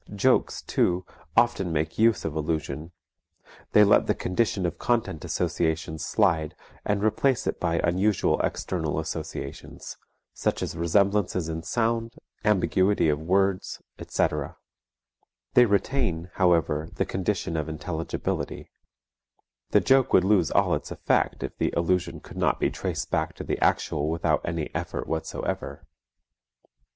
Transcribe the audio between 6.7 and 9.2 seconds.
and replace it by unusual external